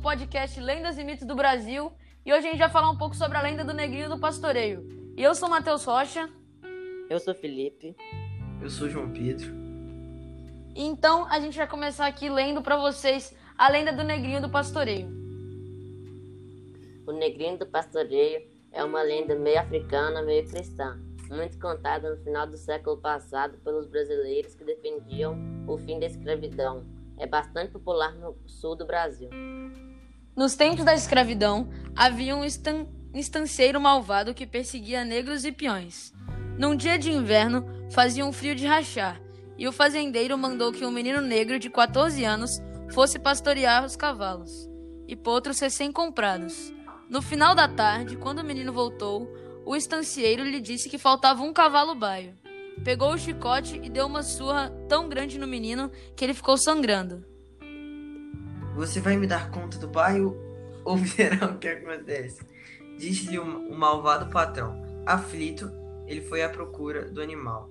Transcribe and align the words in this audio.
podcast 0.00 0.58
Lendas 0.58 0.96
e 0.96 1.04
Mitos 1.04 1.26
do 1.26 1.34
Brasil. 1.34 1.92
E 2.24 2.32
hoje 2.32 2.46
a 2.46 2.50
gente 2.50 2.58
vai 2.58 2.70
falar 2.70 2.90
um 2.90 2.96
pouco 2.96 3.14
sobre 3.14 3.36
a 3.36 3.42
lenda 3.42 3.62
do 3.62 3.74
Negrinho 3.74 4.08
do 4.08 4.18
Pastoreio. 4.18 5.12
E 5.16 5.22
eu 5.22 5.34
sou 5.34 5.48
Matheus 5.48 5.84
Rocha. 5.84 6.28
Eu 7.08 7.20
sou 7.20 7.34
Felipe. 7.34 7.94
Eu 8.62 8.70
sou 8.70 8.88
João 8.88 9.10
Pedro. 9.10 9.52
Então 10.74 11.26
a 11.26 11.38
gente 11.38 11.56
vai 11.56 11.66
começar 11.66 12.06
aqui 12.06 12.30
lendo 12.30 12.62
para 12.62 12.76
vocês 12.76 13.36
a 13.58 13.68
lenda 13.68 13.92
do 13.92 14.02
Negrinho 14.02 14.40
do 14.40 14.48
Pastoreio. 14.48 15.08
O 17.06 17.12
Negrinho 17.12 17.58
do 17.58 17.66
Pastoreio 17.66 18.42
é 18.72 18.82
uma 18.82 19.02
lenda 19.02 19.34
meio 19.34 19.60
africana, 19.60 20.22
meio 20.22 20.48
cristã, 20.48 20.98
muito 21.28 21.58
contada 21.58 22.14
no 22.14 22.22
final 22.22 22.46
do 22.46 22.56
século 22.56 22.96
passado 22.96 23.58
pelos 23.58 23.86
brasileiros 23.86 24.54
que 24.54 24.64
defendiam 24.64 25.36
o 25.68 25.76
fim 25.76 26.00
da 26.00 26.06
escravidão 26.06 26.86
é 27.20 27.26
bastante 27.26 27.72
popular 27.72 28.14
no 28.14 28.34
sul 28.46 28.74
do 28.74 28.86
Brasil. 28.86 29.28
Nos 30.40 30.54
tempos 30.54 30.86
da 30.86 30.94
escravidão, 30.94 31.68
havia 31.94 32.34
um 32.34 32.42
estan 32.42 32.86
estanceiro 33.12 33.78
malvado 33.78 34.32
que 34.32 34.46
perseguia 34.46 35.04
negros 35.04 35.44
e 35.44 35.52
peões. 35.52 36.14
Num 36.56 36.74
dia 36.74 36.98
de 36.98 37.12
inverno, 37.12 37.66
fazia 37.90 38.24
um 38.24 38.32
frio 38.32 38.54
de 38.54 38.66
rachar, 38.66 39.20
e 39.58 39.68
o 39.68 39.72
fazendeiro 39.72 40.38
mandou 40.38 40.72
que 40.72 40.82
um 40.82 40.90
menino 40.90 41.20
negro 41.20 41.58
de 41.58 41.68
14 41.68 42.24
anos 42.24 42.58
fosse 42.90 43.18
pastorear 43.18 43.84
os 43.84 43.96
cavalos, 43.96 44.66
e 45.06 45.14
potros 45.14 45.60
recém-comprados. 45.60 46.72
No 47.10 47.20
final 47.20 47.54
da 47.54 47.68
tarde, 47.68 48.16
quando 48.16 48.38
o 48.38 48.44
menino 48.44 48.72
voltou, 48.72 49.30
o 49.66 49.76
estancieiro 49.76 50.42
lhe 50.42 50.58
disse 50.58 50.88
que 50.88 50.96
faltava 50.96 51.42
um 51.42 51.52
cavalo 51.52 51.94
baio 51.94 52.34
pegou 52.82 53.12
o 53.12 53.18
chicote 53.18 53.78
e 53.82 53.90
deu 53.90 54.06
uma 54.06 54.22
surra 54.22 54.70
tão 54.88 55.06
grande 55.06 55.38
no 55.38 55.46
menino 55.46 55.90
que 56.16 56.24
ele 56.24 56.32
ficou 56.32 56.56
sangrando. 56.56 57.22
Você 58.74 59.00
vai 59.00 59.16
me 59.16 59.26
dar 59.26 59.50
conta 59.50 59.78
do 59.78 59.88
bairro 59.88 60.36
ou 60.84 60.96
verá 60.98 61.46
o 61.46 61.58
que 61.58 61.68
acontece? 61.68 62.40
Disse-lhe 62.98 63.38
o 63.38 63.74
malvado 63.74 64.30
patrão. 64.30 64.80
Aflito, 65.06 65.70
ele 66.06 66.20
foi 66.22 66.42
à 66.42 66.48
procura 66.48 67.10
do 67.10 67.20
animal 67.20 67.70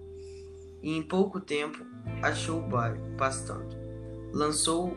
e 0.81 0.95
em 0.95 1.03
pouco 1.03 1.39
tempo 1.39 1.86
achou 2.22 2.59
o 2.59 2.67
bairro 2.67 3.00
pastando. 3.17 3.77
Lançou, 4.31 4.95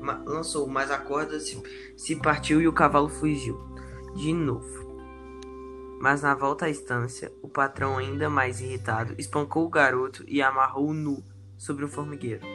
ma, 0.00 0.22
lançou, 0.24 0.66
mas 0.68 0.90
a 0.90 0.98
corda 0.98 1.38
se, 1.40 1.60
se 1.96 2.16
partiu 2.16 2.60
e 2.60 2.68
o 2.68 2.72
cavalo 2.72 3.08
fugiu. 3.08 3.60
De 4.14 4.32
novo. 4.32 4.84
Mas 6.00 6.22
na 6.22 6.34
volta 6.34 6.66
à 6.66 6.70
estância, 6.70 7.32
o 7.42 7.48
patrão, 7.48 7.98
ainda 7.98 8.28
mais 8.28 8.60
irritado, 8.60 9.14
espancou 9.18 9.64
o 9.64 9.70
garoto 9.70 10.24
e 10.28 10.42
amarrou 10.42 10.92
nu 10.92 11.22
sobre 11.56 11.84
um 11.84 11.88
formigueiro. 11.88 12.53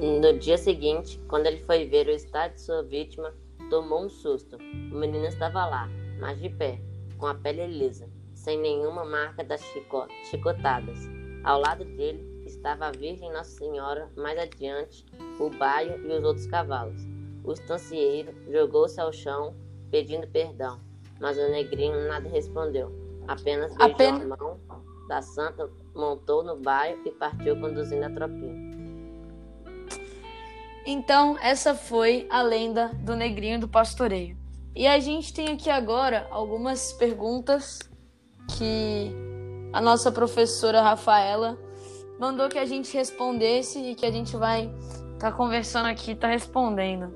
No 0.00 0.38
dia 0.38 0.56
seguinte, 0.56 1.20
quando 1.28 1.46
ele 1.46 1.58
foi 1.58 1.84
ver 1.86 2.06
o 2.06 2.10
estado 2.10 2.54
de 2.54 2.62
sua 2.62 2.82
vítima, 2.82 3.34
tomou 3.68 4.04
um 4.04 4.08
susto. 4.08 4.56
O 4.56 4.96
menino 4.96 5.26
estava 5.26 5.66
lá, 5.66 5.88
mas 6.18 6.40
de 6.40 6.48
pé, 6.48 6.80
com 7.18 7.26
a 7.26 7.34
pele 7.34 7.66
lisa, 7.66 8.08
sem 8.34 8.58
nenhuma 8.58 9.04
marca 9.04 9.44
das 9.44 9.60
chico 9.60 10.08
chicotadas. 10.24 10.98
Ao 11.44 11.60
lado 11.60 11.84
dele 11.84 12.42
estava 12.46 12.86
a 12.86 12.92
Virgem 12.92 13.30
Nossa 13.32 13.50
Senhora, 13.50 14.10
mais 14.16 14.38
adiante, 14.38 15.04
o 15.38 15.50
baio 15.50 16.00
e 16.06 16.16
os 16.16 16.24
outros 16.24 16.46
cavalos. 16.46 17.02
O 17.44 17.52
estancieiro 17.52 18.34
jogou-se 18.50 19.00
ao 19.00 19.12
chão, 19.12 19.54
pedindo 19.90 20.26
perdão 20.26 20.80
mas 21.20 21.36
o 21.36 21.48
negrinho 21.50 22.08
nada 22.08 22.28
respondeu. 22.28 22.90
Apenas 23.28 23.76
beijou 23.76 23.94
Apenas... 23.94 24.22
a 24.22 24.36
mão 24.36 24.58
da 25.06 25.20
santa, 25.20 25.70
montou 25.94 26.42
no 26.42 26.56
bairro 26.56 27.00
e 27.04 27.10
partiu 27.10 27.60
conduzindo 27.60 28.04
a 28.04 28.10
tropinha. 28.10 28.69
Então, 30.86 31.36
essa 31.40 31.74
foi 31.74 32.26
a 32.30 32.42
lenda 32.42 32.88
do 32.94 33.14
negrinho 33.14 33.60
do 33.60 33.68
pastoreio. 33.68 34.36
E 34.74 34.86
a 34.86 34.98
gente 34.98 35.32
tem 35.32 35.48
aqui 35.48 35.68
agora 35.68 36.26
algumas 36.30 36.92
perguntas 36.92 37.78
que 38.56 39.12
a 39.72 39.80
nossa 39.80 40.10
professora 40.10 40.80
Rafaela 40.80 41.58
mandou 42.18 42.48
que 42.48 42.58
a 42.58 42.64
gente 42.64 42.96
respondesse 42.96 43.78
e 43.78 43.94
que 43.94 44.06
a 44.06 44.10
gente 44.10 44.36
vai 44.36 44.72
tá 45.18 45.30
conversando 45.30 45.86
aqui, 45.86 46.14
tá 46.14 46.28
respondendo. 46.28 47.14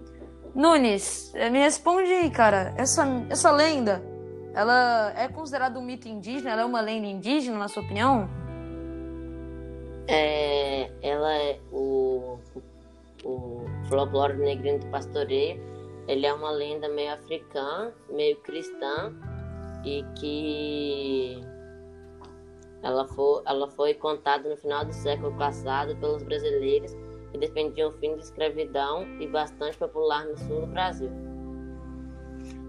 Nunes, 0.55 1.33
eh, 1.35 1.51
me 1.51 1.59
responde 1.59 2.13
aí, 2.13 2.31
cara. 2.31 2.75
Essa, 2.77 3.05
essa 3.29 3.51
lenda, 3.51 4.03
ela 4.55 5.13
é 5.17 5.27
considerada 5.27 5.79
um 5.79 5.83
mito 5.83 6.07
indígena? 6.07 6.51
Ela 6.51 6.63
é 6.63 6.65
uma 6.65 6.81
lenda 6.81 7.07
indígena, 7.07 7.59
na 7.59 7.67
sua 7.67 7.83
opinião? 7.83 8.29
É, 10.07 10.91
ela 11.03 11.35
é 11.35 11.59
o, 11.73 11.94
o 13.25 13.65
folclore 13.89 14.37
negrinho 14.37 14.81
do 14.81 14.87
pastoreio. 14.87 15.61
Ele 16.07 16.27
é 16.27 16.33
uma 16.33 16.51
lenda 16.51 16.89
meio 16.89 17.15
africana, 17.15 17.95
meio 18.11 18.37
cristã 18.41 19.13
e 19.85 20.05
que 20.19 21.41
ela 22.83 23.07
foi, 23.09 23.43
ela 23.47 23.71
foi 23.71 23.95
contada 23.95 24.49
no 24.49 24.57
final 24.57 24.85
do 24.85 24.93
século 24.93 25.35
passado 25.37 25.97
pelos 25.97 26.23
brasileiros 26.23 26.95
que 27.33 27.39
defendiam 27.39 27.89
o 27.89 27.93
fim 27.93 28.11
da 28.11 28.23
escravidão 28.23 29.07
e 29.19 29.27
bastante 29.27 29.77
popular 29.77 30.25
no 30.27 30.37
sul 30.37 30.61
do 30.61 30.67
Brasil. 30.67 31.11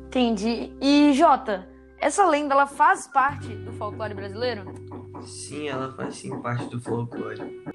Entendi. 0.07 0.73
E 0.81 1.11
Jota, 1.13 1.67
essa 1.99 2.25
lenda 2.27 2.53
ela 2.53 2.65
faz 2.65 3.07
parte 3.07 3.47
do 3.47 3.73
folclore 3.73 4.13
brasileiro? 4.13 4.63
Sim, 5.21 5.67
ela 5.67 5.91
faz 5.93 6.15
sim 6.15 6.41
parte 6.41 6.65
do 6.67 6.79
folclore. 6.79 7.74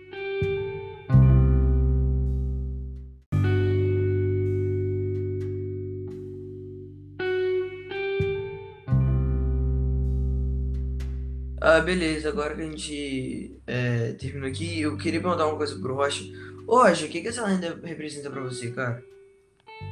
Ah, 11.63 11.79
beleza, 11.81 12.31
agora 12.31 12.55
que 12.55 12.63
a 12.63 12.65
gente 12.65 13.61
é, 13.67 14.13
terminou 14.15 14.49
aqui, 14.49 14.81
eu 14.81 14.97
queria 14.97 15.21
perguntar 15.21 15.47
uma 15.47 15.59
coisa 15.59 15.79
pro 15.79 15.95
Rocha. 15.95 16.25
Hoje, 16.67 17.05
o 17.05 17.09
que, 17.11 17.21
que 17.21 17.29
essa 17.29 17.45
lenda 17.45 17.79
representa 17.85 18.31
para 18.31 18.41
você, 18.41 18.71
cara? 18.71 19.05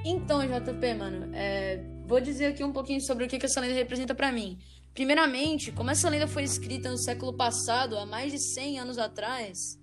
Então, 0.03 0.41
JP, 0.41 0.95
mano, 0.95 1.31
é, 1.35 1.85
vou 2.07 2.23
dizer 2.23 2.47
aqui 2.47 2.65
um 2.65 2.73
pouquinho 2.73 3.03
sobre 3.03 3.27
o 3.27 3.29
que, 3.29 3.39
que 3.39 3.45
essa 3.45 3.61
lenda 3.61 3.75
representa 3.75 4.15
para 4.15 4.33
mim. 4.33 4.59
Primeiramente, 4.95 5.71
como 5.71 5.91
essa 5.91 6.09
lenda 6.09 6.27
foi 6.27 6.43
escrita 6.43 6.91
no 6.91 6.97
século 6.97 7.37
passado, 7.37 7.99
há 7.99 8.07
mais 8.07 8.33
de 8.33 8.39
100 8.39 8.81
anos 8.81 8.97
atrás, 8.97 9.79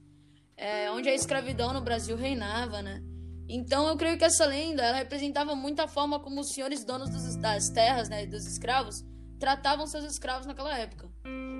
é, 0.57 0.90
onde 0.90 1.07
a 1.07 1.13
escravidão 1.13 1.72
no 1.72 1.81
Brasil 1.81 2.17
reinava, 2.17 2.81
né? 2.81 3.03
Então, 3.47 3.88
eu 3.88 3.96
creio 3.96 4.17
que 4.17 4.25
essa 4.25 4.47
lenda 4.47 4.81
ela 4.81 4.97
representava 4.97 5.53
muito 5.53 5.81
a 5.81 5.88
forma 5.88 6.19
como 6.19 6.41
os 6.41 6.52
senhores 6.52 6.84
donos 6.84 7.12
dos, 7.12 7.35
das 7.35 7.69
terras, 7.69 8.09
né, 8.09 8.25
dos 8.25 8.47
escravos, 8.47 9.06
tratavam 9.40 9.85
seus 9.85 10.03
escravos 10.03 10.47
naquela 10.47 10.75
época. 10.75 11.13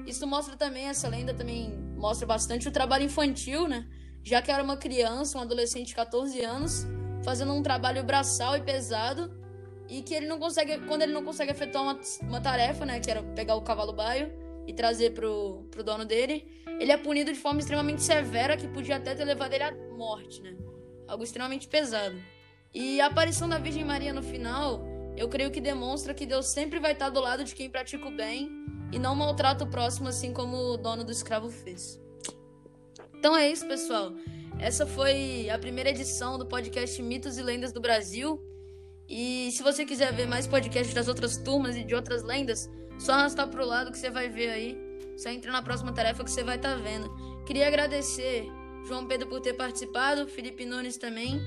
Isso 0.06 0.26
mostra 0.28 0.56
também, 0.56 0.88
essa 0.88 1.08
lenda 1.08 1.34
também 1.34 1.72
mostra 1.98 2.28
bastante 2.28 2.68
o 2.68 2.72
trabalho 2.72 3.04
infantil, 3.04 3.68
né? 3.68 3.88
já 4.26 4.42
que 4.42 4.52
era 4.52 4.64
uma 4.64 4.76
criança, 4.76 5.38
um 5.38 5.42
adolescente 5.42 5.90
de 5.90 5.96
14 5.96 6.42
anos, 6.42 6.88
fazendo 7.24 7.54
um 7.54 7.62
trabalho 7.62 8.04
braçal 8.04 8.58
e 8.58 8.62
pesado, 8.62 9.32
e 9.88 10.02
que 10.02 10.16
ele 10.16 10.26
não 10.26 10.40
consegue, 10.40 10.80
quando 10.88 11.04
ele 11.04 11.14
não 11.14 11.24
consegue 11.24 11.52
efetuar 11.52 11.84
uma, 11.84 12.00
uma 12.24 12.42
tarefa, 12.42 12.86
né, 12.86 13.00
que 13.00 13.10
era 13.10 13.22
pegar 13.22 13.56
o 13.56 13.62
cavalo 13.62 13.94
baio 13.94 14.34
e 14.66 14.74
trazer 14.74 15.14
pro, 15.14 15.68
pro 15.70 15.84
dono 15.84 16.06
dele, 16.06 16.64
ele 16.80 16.92
é 16.92 16.98
punido 16.98 17.32
de 17.32 17.38
forma 17.38 17.60
extremamente 17.60 18.02
severa, 18.02 18.58
que 18.58 18.68
podia 18.68 18.96
até 18.96 19.14
ter 19.14 19.26
levado 19.26 19.54
ele 19.54 19.64
à 19.64 19.72
morte, 19.96 20.42
né? 20.42 20.56
Algo 21.08 21.24
extremamente 21.24 21.68
pesado. 21.68 22.20
E 22.74 23.00
a 23.00 23.06
aparição 23.06 23.48
da 23.48 23.60
Virgem 23.60 23.86
Maria 23.86 24.12
no 24.12 24.24
final, 24.24 24.84
eu 25.16 25.30
creio 25.30 25.52
que 25.52 25.62
demonstra 25.62 26.16
que 26.16 26.26
Deus 26.26 26.48
sempre 26.48 26.80
vai 26.80 26.94
estar 26.94 27.10
do 27.10 27.20
lado 27.20 27.44
de 27.44 27.54
quem 27.54 27.70
pratica 27.70 28.08
o 28.08 28.12
bem 28.12 28.50
e 28.92 29.00
não 29.00 29.16
maltrata 29.16 29.64
o 29.64 29.68
próximo 29.68 30.08
assim 30.08 30.34
como 30.34 30.58
o 30.58 30.78
dono 30.78 31.04
do 31.04 31.12
escravo 31.12 31.50
fez. 31.50 32.00
Então 33.18 33.36
é 33.36 33.50
isso, 33.50 33.68
pessoal. 33.68 34.14
Essa 34.60 34.86
foi 34.86 35.50
a 35.50 35.58
primeira 35.58 35.90
edição 35.90 36.38
do 36.38 36.46
podcast 36.46 37.02
Mitos 37.02 37.38
e 37.38 37.42
Lendas 37.42 37.72
do 37.72 37.82
Brasil. 37.82 38.40
E 39.08 39.50
se 39.52 39.62
você 39.62 39.86
quiser 39.86 40.14
ver 40.14 40.28
mais 40.28 40.48
podcasts 40.48 40.94
das 40.94 41.08
outras 41.08 41.38
turmas 41.38 41.76
e 41.76 41.84
de 41.84 41.94
outras 41.94 42.24
lendas, 42.24 42.70
só 42.98 43.14
arrastar 43.14 43.48
pro 43.50 43.66
lado 43.66 43.92
que 43.92 43.98
você 43.98 44.10
vai 44.10 44.30
ver 44.30 44.50
aí. 44.50 44.78
Só 45.18 45.30
entra 45.30 45.52
na 45.52 45.62
próxima 45.62 45.92
tarefa 45.92 46.24
que 46.24 46.32
você 46.32 46.44
vai 46.44 46.58
estar 46.58 46.76
tá 46.76 46.82
vendo. 46.82 47.10
Queria 47.46 47.68
agradecer 47.68 48.48
João 48.88 49.08
Pedro 49.08 49.28
por 49.28 49.42
ter 49.42 49.54
participado, 49.54 50.28
Felipe 50.28 50.66
Nunes 50.66 50.98
também. 50.98 51.42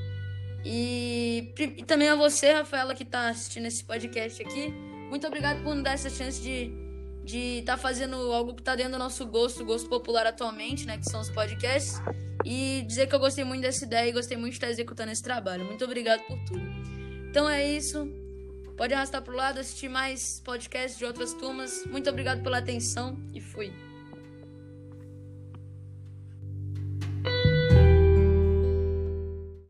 E, 0.65 1.53
e 1.59 1.85
também 1.85 2.09
a 2.09 2.17
você, 2.17 2.53
Rafaela, 2.53 2.95
que 2.95 3.05
está 3.05 3.29
assistindo 3.29 3.67
esse 3.67 3.85
podcast 3.85 4.43
aqui. 4.43 4.73
Muito 5.09 5.27
obrigado 5.27 5.63
por 5.63 5.75
nos 5.75 5.85
dar 5.85 5.93
essa 5.93 6.11
chance 6.11 6.41
de 6.43 6.88
de 7.29 7.59
estar 7.59 7.77
tá 7.77 7.79
fazendo 7.79 8.17
algo 8.33 8.55
que 8.55 8.63
está 8.63 8.75
dentro 8.75 8.93
do 8.93 8.99
nosso 8.99 9.27
gosto, 9.27 9.63
gosto 9.63 9.87
popular 9.87 10.27
atualmente, 10.27 10.87
né, 10.87 10.97
que 10.97 11.05
são 11.05 11.21
os 11.21 11.29
podcasts, 11.29 12.01
e 12.43 12.83
dizer 12.87 13.07
que 13.07 13.15
eu 13.15 13.19
gostei 13.19 13.45
muito 13.45 13.61
dessa 13.61 13.85
ideia 13.85 14.09
e 14.09 14.13
gostei 14.13 14.39
muito 14.39 14.53
de 14.53 14.57
estar 14.57 14.71
executando 14.71 15.13
esse 15.13 15.23
trabalho. 15.23 15.63
Muito 15.67 15.85
obrigado 15.85 16.23
por 16.23 16.39
tudo. 16.47 16.63
Então 17.29 17.47
é 17.47 17.71
isso. 17.71 18.09
Pode 18.79 18.95
arrastar 18.95 19.21
para 19.21 19.35
o 19.35 19.37
lado, 19.37 19.61
assistir 19.61 19.91
mais 19.91 20.41
podcasts 20.43 20.97
de 20.97 21.05
outras 21.05 21.35
turmas. 21.35 21.85
Muito 21.85 22.09
obrigado 22.09 22.43
pela 22.43 22.59
atenção 22.59 23.19
e 23.35 23.41
fui. 23.43 23.88